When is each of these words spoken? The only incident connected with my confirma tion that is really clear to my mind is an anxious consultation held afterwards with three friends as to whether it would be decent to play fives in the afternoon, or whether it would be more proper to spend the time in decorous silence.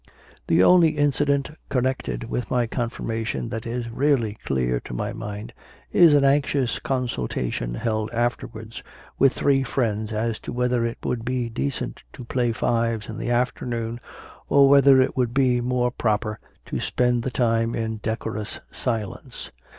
The 0.47 0.63
only 0.63 0.97
incident 0.97 1.51
connected 1.69 2.23
with 2.23 2.49
my 2.49 2.65
confirma 2.65 3.23
tion 3.23 3.49
that 3.49 3.67
is 3.67 3.87
really 3.87 4.35
clear 4.45 4.79
to 4.79 4.95
my 4.95 5.13
mind 5.13 5.53
is 5.91 6.15
an 6.15 6.23
anxious 6.23 6.79
consultation 6.79 7.75
held 7.75 8.09
afterwards 8.09 8.81
with 9.19 9.31
three 9.31 9.61
friends 9.61 10.11
as 10.11 10.39
to 10.39 10.51
whether 10.51 10.83
it 10.87 10.97
would 11.03 11.23
be 11.23 11.49
decent 11.49 12.01
to 12.13 12.23
play 12.25 12.51
fives 12.51 13.09
in 13.09 13.17
the 13.19 13.29
afternoon, 13.29 13.99
or 14.49 14.67
whether 14.67 14.99
it 14.99 15.15
would 15.15 15.35
be 15.35 15.61
more 15.61 15.91
proper 15.91 16.39
to 16.65 16.79
spend 16.79 17.21
the 17.21 17.29
time 17.29 17.75
in 17.75 17.97
decorous 17.97 18.59
silence. 18.71 19.51